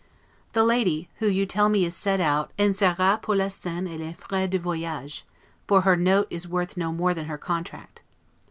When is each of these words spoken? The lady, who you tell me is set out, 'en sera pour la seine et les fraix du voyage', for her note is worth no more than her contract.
The 0.53 0.63
lady, 0.63 1.09
who 1.17 1.27
you 1.27 1.45
tell 1.45 1.69
me 1.69 1.85
is 1.85 1.95
set 1.95 2.19
out, 2.19 2.51
'en 2.57 2.73
sera 2.73 3.19
pour 3.21 3.35
la 3.35 3.49
seine 3.49 3.87
et 3.87 3.99
les 3.99 4.13
fraix 4.15 4.47
du 4.49 4.57
voyage', 4.57 5.23
for 5.67 5.81
her 5.81 5.95
note 5.95 6.25
is 6.31 6.47
worth 6.47 6.75
no 6.75 6.91
more 6.91 7.13
than 7.13 7.25
her 7.25 7.37
contract. 7.37 8.01